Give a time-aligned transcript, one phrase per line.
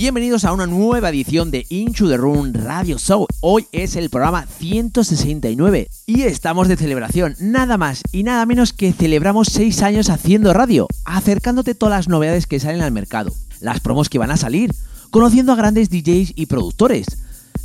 [0.00, 3.26] Bienvenidos a una nueva edición de Into the Room Radio Show.
[3.40, 7.36] Hoy es el programa 169 y estamos de celebración.
[7.38, 12.46] Nada más y nada menos que celebramos 6 años haciendo radio, acercándote todas las novedades
[12.46, 13.30] que salen al mercado,
[13.60, 14.74] las promos que van a salir,
[15.10, 17.04] conociendo a grandes DJs y productores,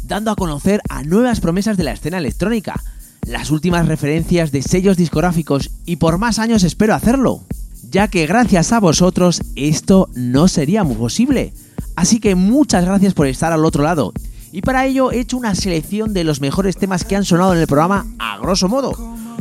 [0.03, 2.83] dando a conocer a nuevas promesas de la escena electrónica,
[3.25, 7.45] las últimas referencias de sellos discográficos y por más años espero hacerlo,
[7.89, 11.53] ya que gracias a vosotros esto no sería muy posible.
[11.95, 14.13] Así que muchas gracias por estar al otro lado.
[14.51, 17.59] Y para ello he hecho una selección de los mejores temas que han sonado en
[17.59, 18.93] el programa a grosso modo.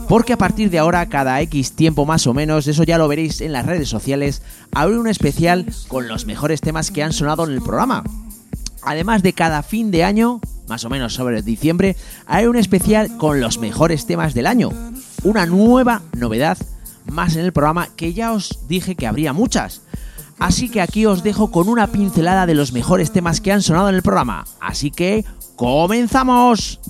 [0.09, 3.41] Porque a partir de ahora, cada X tiempo más o menos, eso ya lo veréis
[3.41, 7.53] en las redes sociales, habrá un especial con los mejores temas que han sonado en
[7.53, 8.05] el programa.
[8.83, 11.97] Además de cada fin de año, más o menos sobre diciembre,
[12.27, 14.71] haré un especial con los mejores temas del año.
[15.23, 16.59] Una nueva novedad
[17.11, 19.83] más en el programa que ya os dije que habría muchas.
[20.39, 23.89] Así que aquí os dejo con una pincelada de los mejores temas que han sonado
[23.89, 24.45] en el programa.
[24.61, 25.25] Así que,
[25.57, 26.81] ¡comenzamos!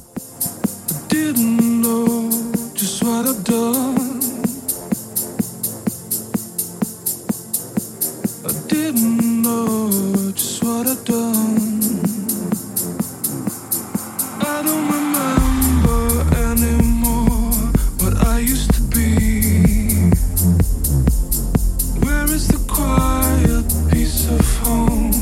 [24.26, 25.13] of home.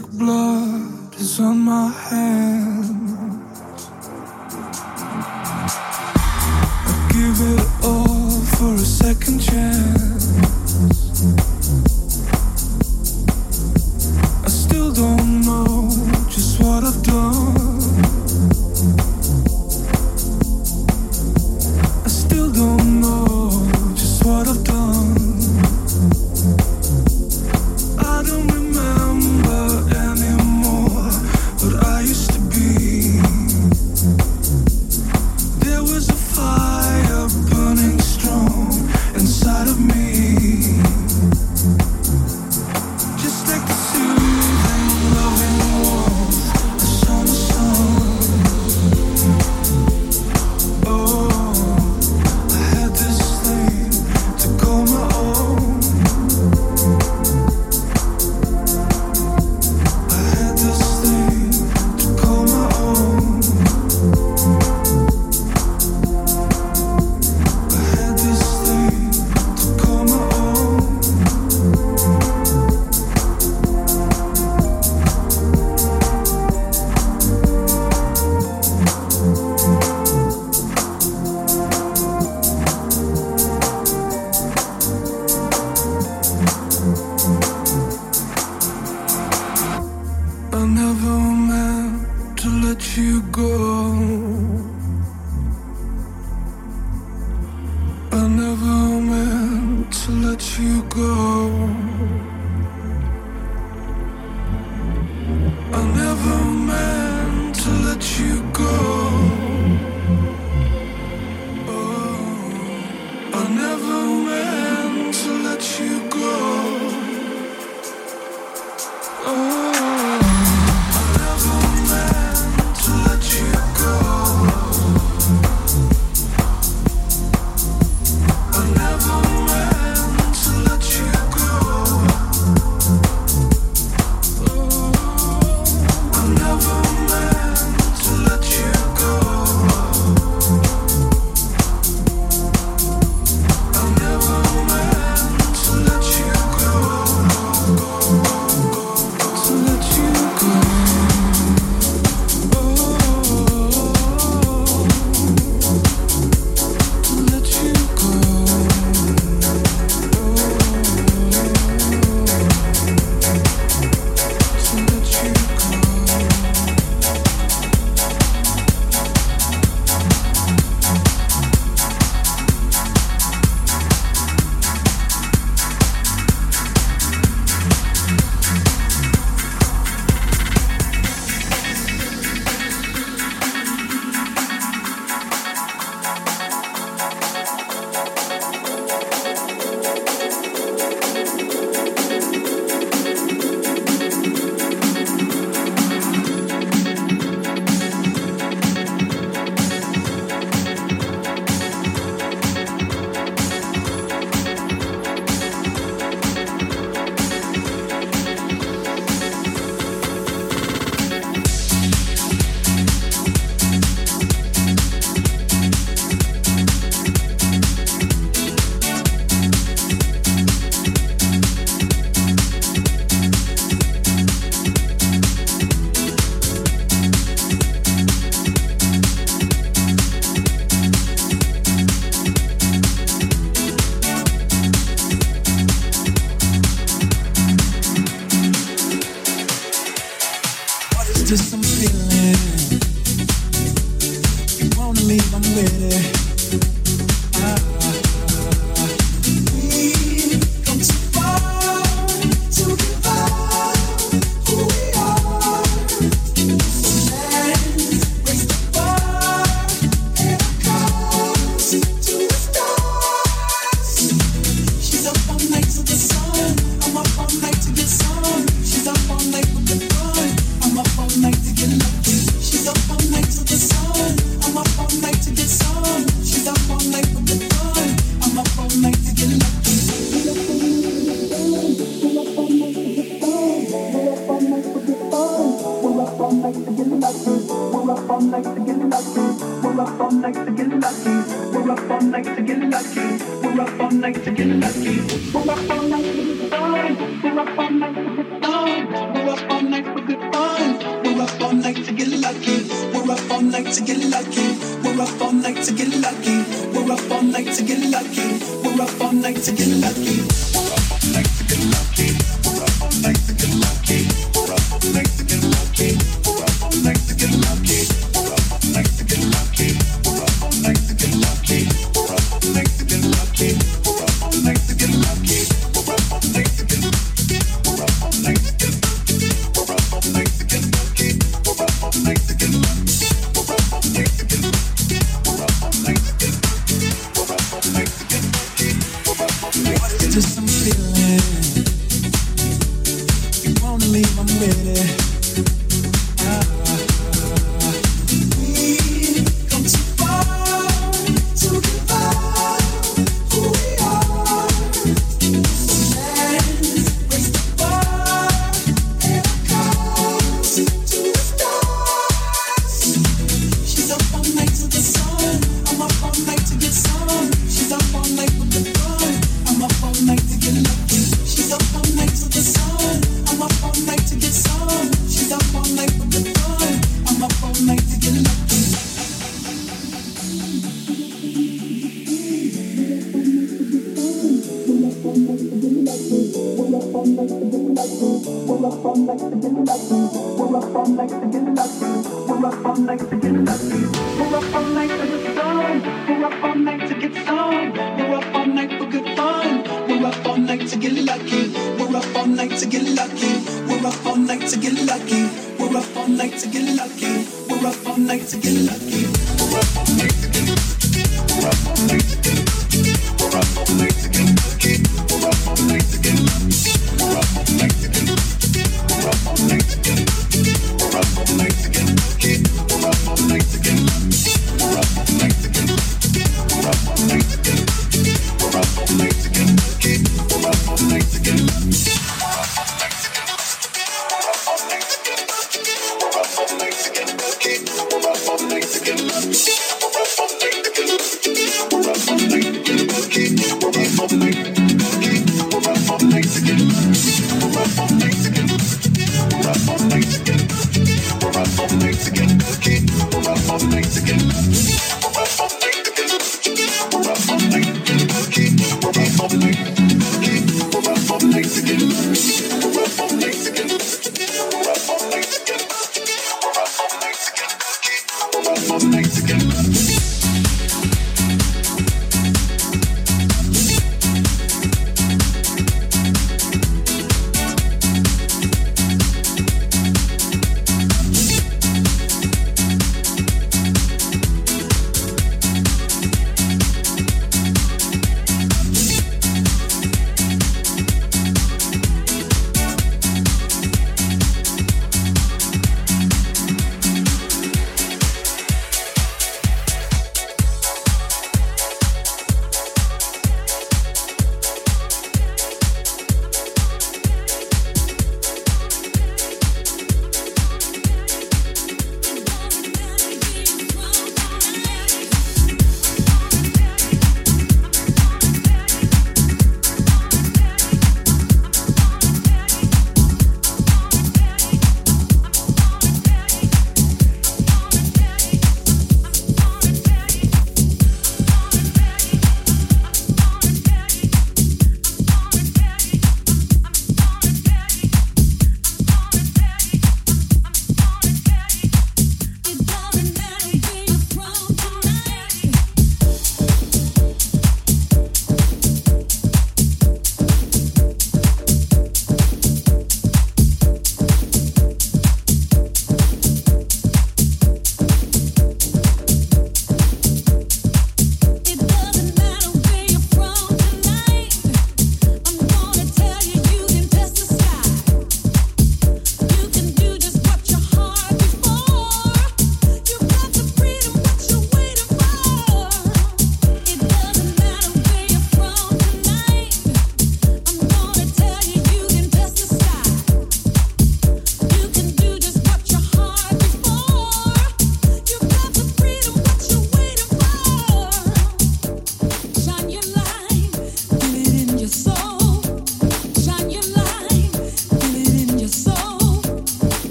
[0.00, 3.12] like blood is on my hands.
[6.86, 9.49] I give it all for a second chance.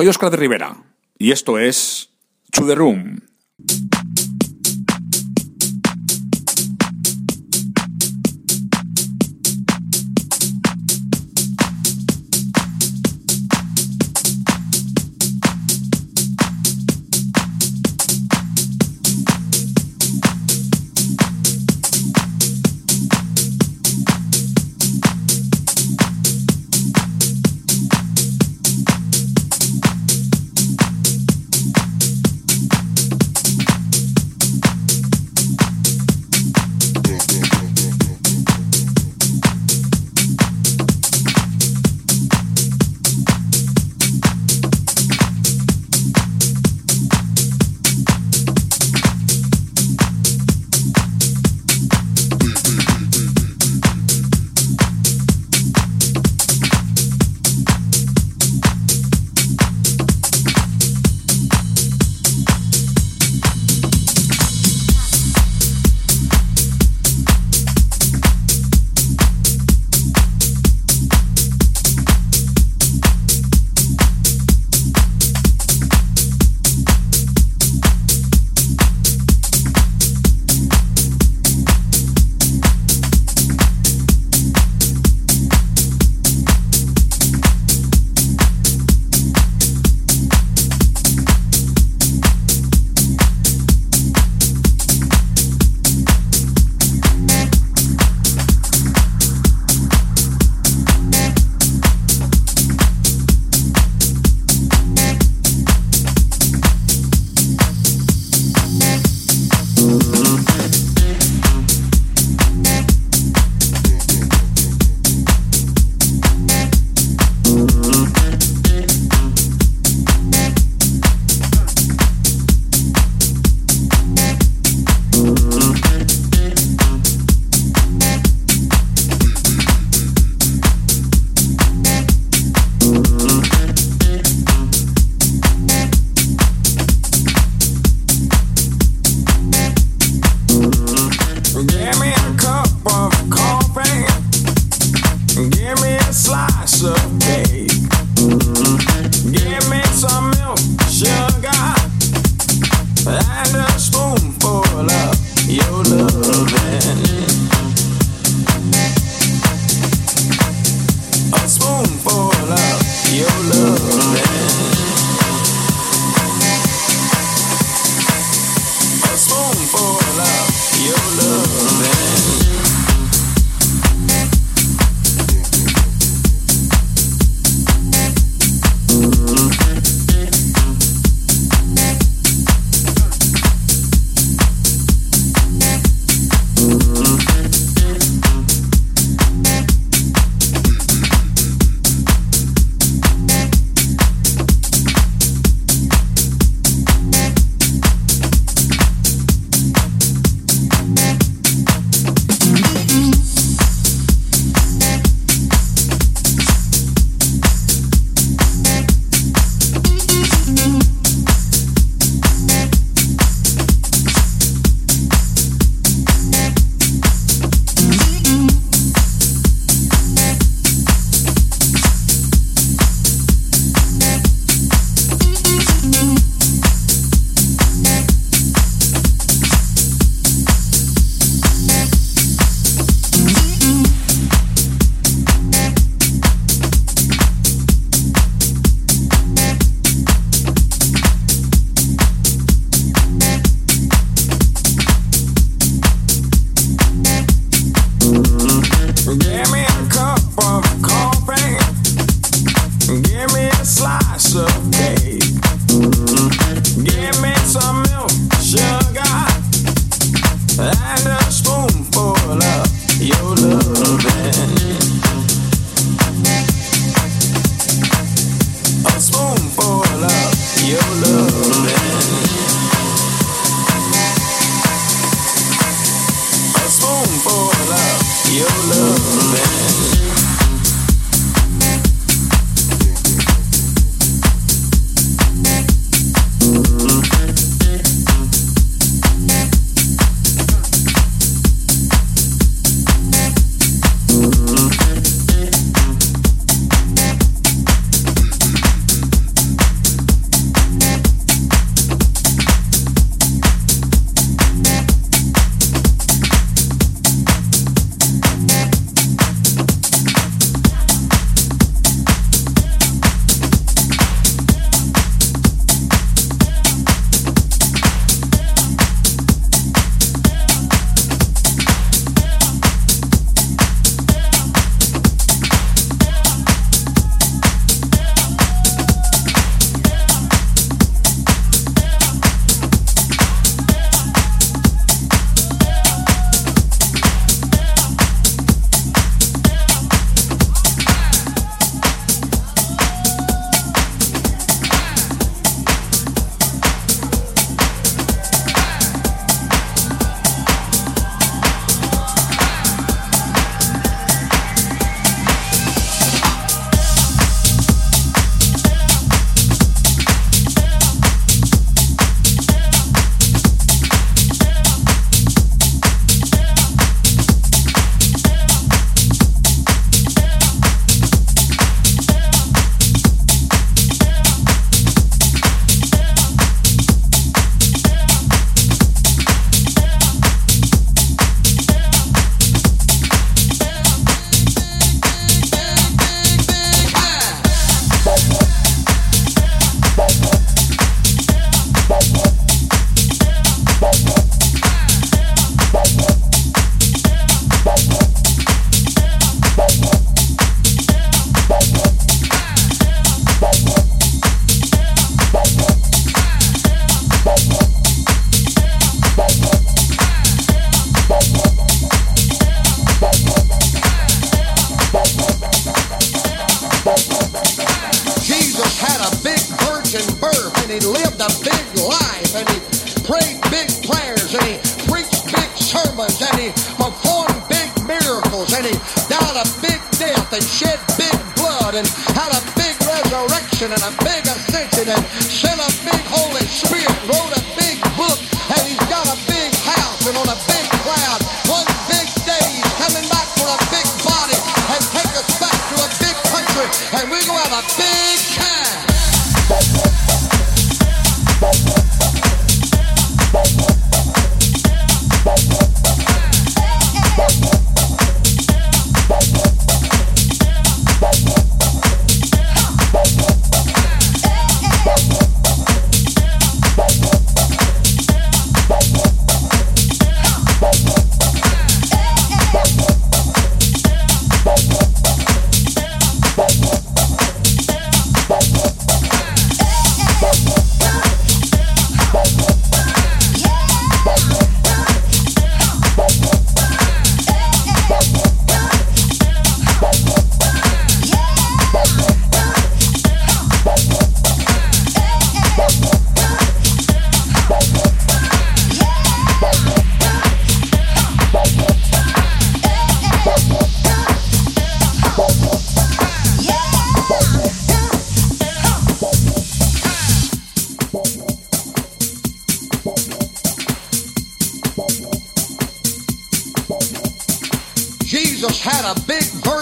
[0.00, 0.78] Soy Oscar de Rivera
[1.18, 2.08] y esto es
[2.52, 3.09] To The Room.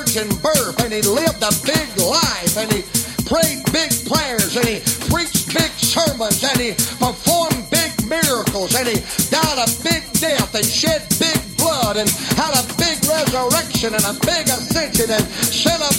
[0.08, 2.82] American birth, and he lived a big life, and he
[3.28, 4.80] prayed big prayers, and he
[5.12, 8.96] preached big sermons, and he performed big miracles, and he
[9.28, 12.08] died a big death, and shed big blood, and
[12.40, 15.92] had a big resurrection, and a big ascension, and sent a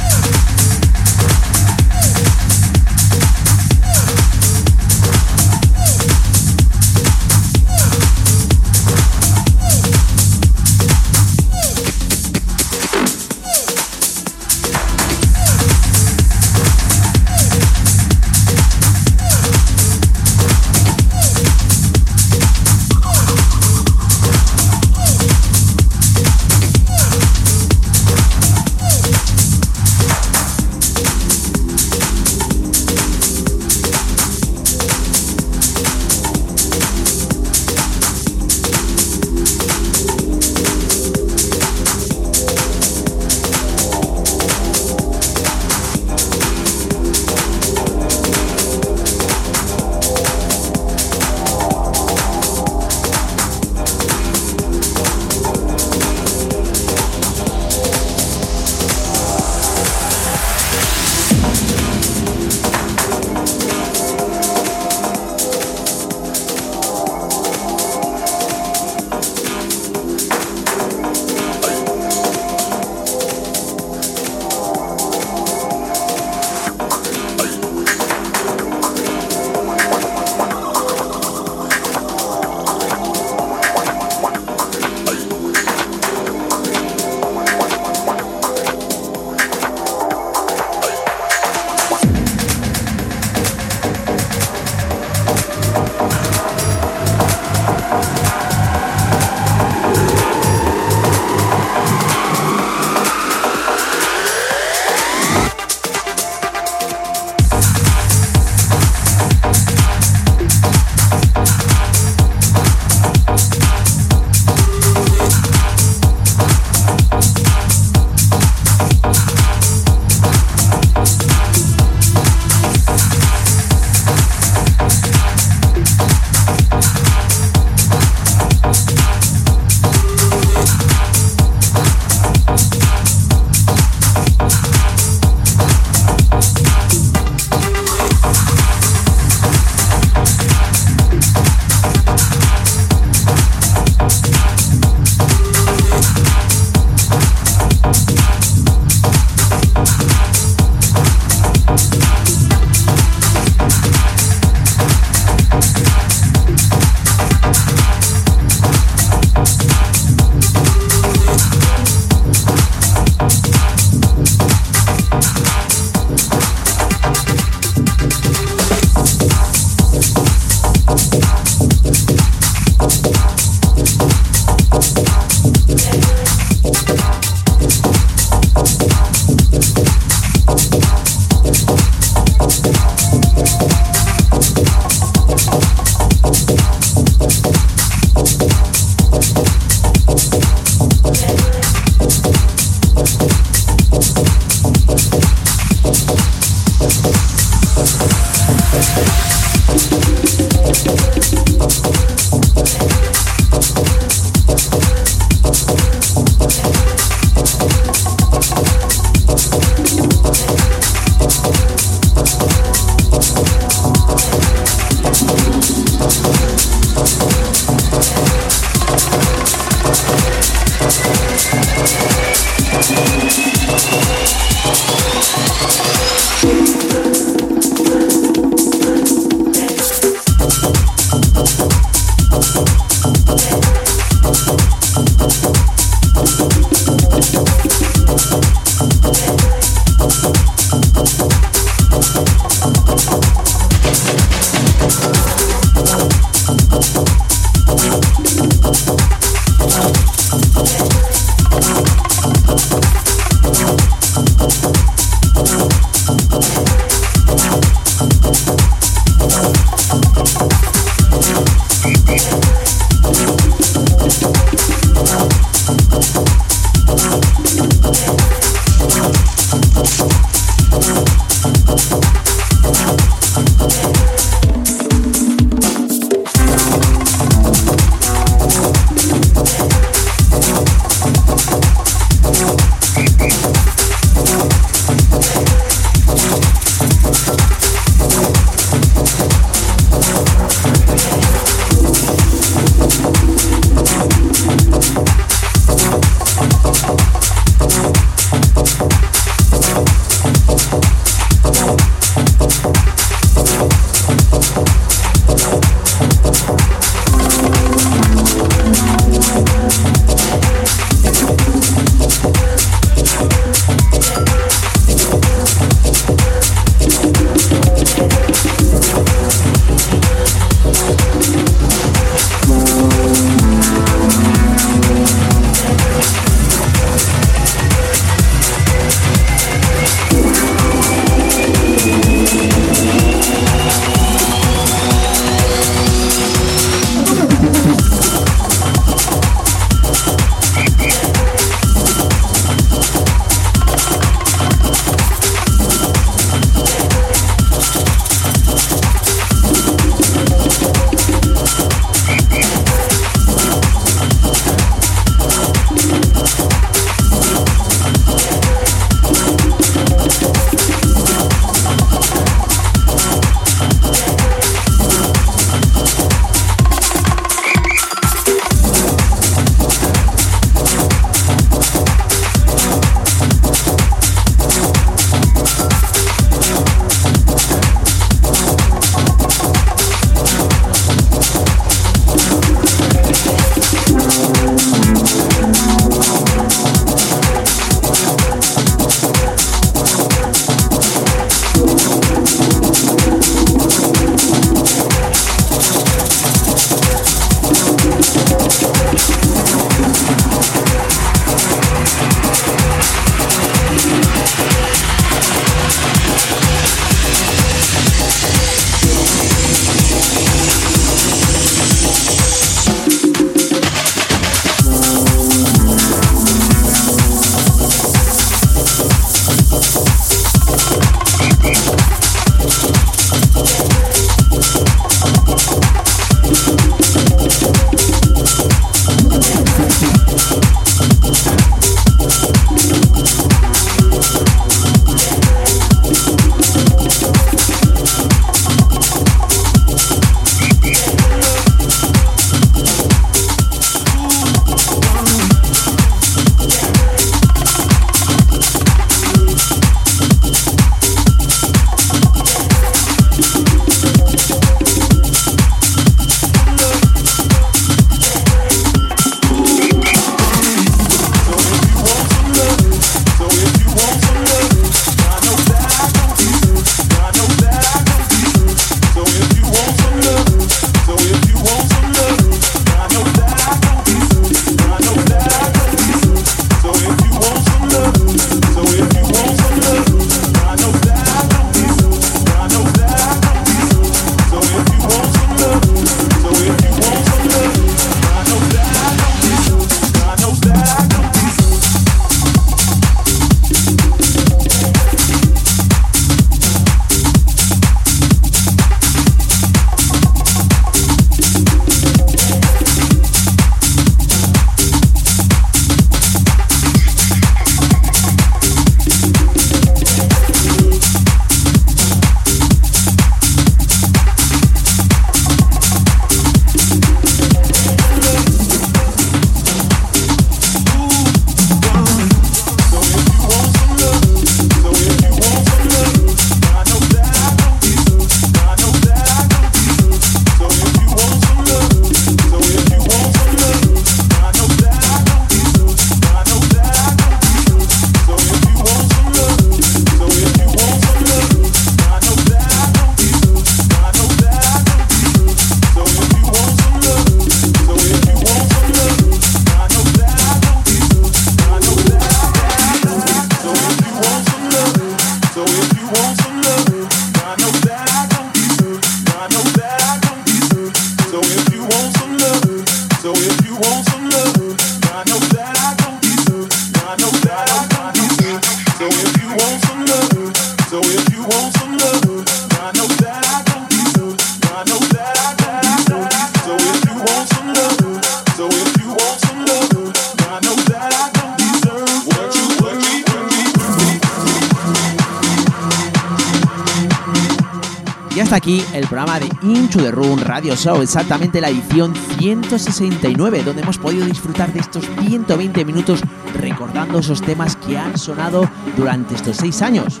[588.26, 593.62] hasta aquí el programa de Into the Room Radio Show, exactamente la edición 169, donde
[593.62, 596.00] hemos podido disfrutar de estos 120 minutos
[596.34, 600.00] recordando esos temas que han sonado durante estos seis años.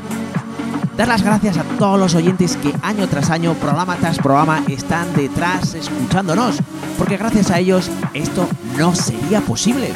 [0.96, 5.14] Dar las gracias a todos los oyentes que año tras año, programa tras programa, están
[5.14, 6.56] detrás escuchándonos,
[6.98, 9.92] porque gracias a ellos esto no sería posible.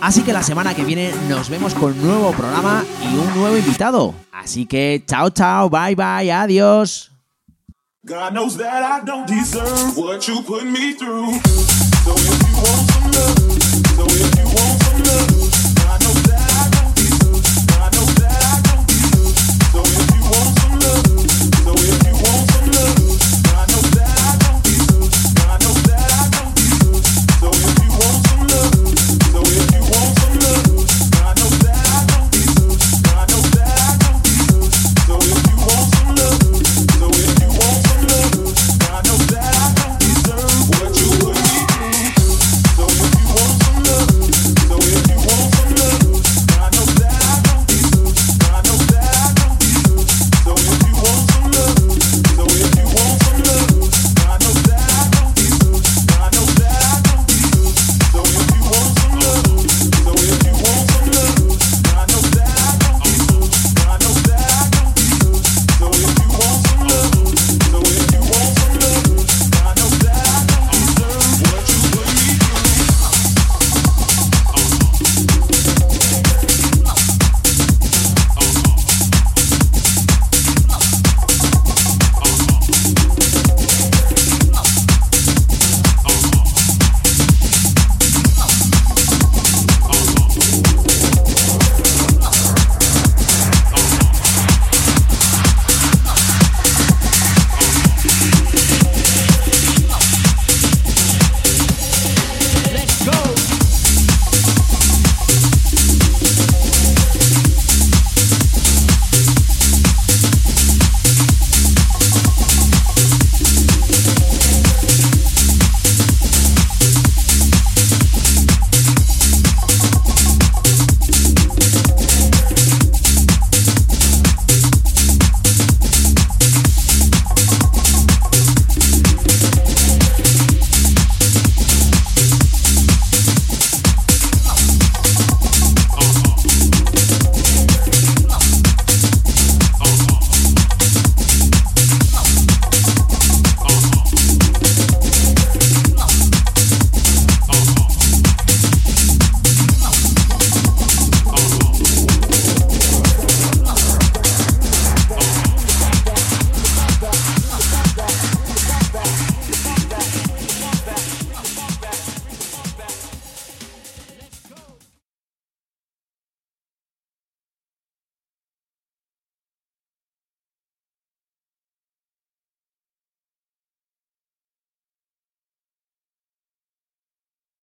[0.00, 3.54] Así que la semana que viene nos vemos con un nuevo programa y un nuevo
[3.54, 4.14] invitado.
[4.32, 7.15] Así que chao, chao, bye, bye, adiós.
[8.06, 11.40] God knows that I don't deserve what you put me through.